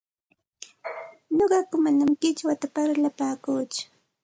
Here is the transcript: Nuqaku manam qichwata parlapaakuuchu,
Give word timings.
Nuqaku 1.35 1.75
manam 1.83 2.09
qichwata 2.21 2.65
parlapaakuuchu, 2.75 3.81